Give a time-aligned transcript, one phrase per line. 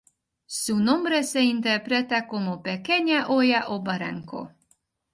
[0.47, 4.51] Su nombre se interpreta como ""Pequeña Hoya o Barranco"".